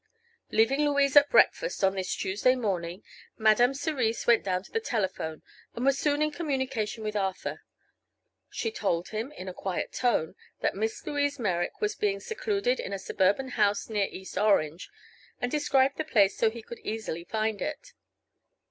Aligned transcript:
Leaving 0.49 0.83
Louise 0.83 1.15
at 1.15 1.29
breakfast 1.29 1.83
on 1.83 1.93
this 1.93 2.15
Tuesday 2.15 2.55
morning 2.55 3.03
Madame 3.37 3.71
Cerise 3.71 4.25
went 4.25 4.43
down 4.43 4.63
to 4.63 4.71
the 4.71 4.79
telephone 4.79 5.43
and 5.75 5.85
was 5.85 5.99
soon 5.99 6.23
in 6.23 6.31
communication 6.31 7.03
with 7.03 7.15
Arthur. 7.15 7.61
She 8.49 8.71
told 8.71 9.09
him, 9.09 9.31
in 9.31 9.47
a 9.47 9.53
quiet 9.53 9.93
tone, 9.93 10.33
that 10.61 10.73
Miss 10.73 11.05
Louise 11.05 11.37
Merrick 11.37 11.81
was 11.81 11.93
being 11.93 12.19
secluded 12.19 12.79
in 12.79 12.93
a 12.93 12.97
suburban 12.97 13.49
house 13.49 13.89
near 13.91 14.07
East 14.09 14.39
Orange, 14.39 14.89
and 15.39 15.51
described 15.51 15.97
the 15.97 16.03
place 16.03 16.35
so 16.35 16.49
he 16.49 16.63
could 16.63 16.79
easily 16.79 17.23
find 17.23 17.61
it. 17.61 17.93